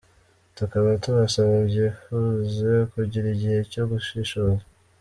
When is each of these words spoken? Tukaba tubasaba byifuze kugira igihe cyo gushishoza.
Tukaba 0.57 0.89
tubasaba 1.03 1.55
byifuze 1.69 2.71
kugira 2.91 3.27
igihe 3.35 3.59
cyo 3.71 3.83
gushishoza. 3.91 4.63